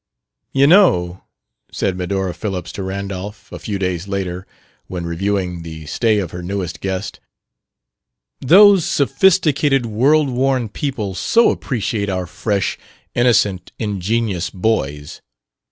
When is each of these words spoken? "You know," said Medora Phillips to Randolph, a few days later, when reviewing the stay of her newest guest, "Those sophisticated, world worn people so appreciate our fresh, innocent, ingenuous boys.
"You 0.51 0.65
know," 0.65 1.21
said 1.71 1.95
Medora 1.95 2.33
Phillips 2.33 2.71
to 2.71 2.81
Randolph, 2.81 3.51
a 3.51 3.59
few 3.59 3.77
days 3.77 4.07
later, 4.07 4.47
when 4.87 5.05
reviewing 5.05 5.61
the 5.61 5.85
stay 5.85 6.17
of 6.17 6.31
her 6.31 6.41
newest 6.41 6.79
guest, 6.81 7.19
"Those 8.39 8.83
sophisticated, 8.83 9.85
world 9.85 10.27
worn 10.31 10.69
people 10.69 11.13
so 11.13 11.51
appreciate 11.51 12.09
our 12.09 12.25
fresh, 12.25 12.79
innocent, 13.13 13.73
ingenuous 13.77 14.49
boys. 14.49 15.21